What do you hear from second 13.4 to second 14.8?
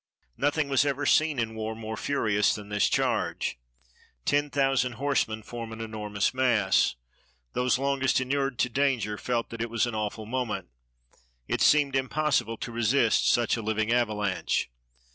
a living avalanche.